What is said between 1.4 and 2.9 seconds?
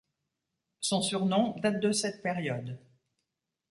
date de cette période.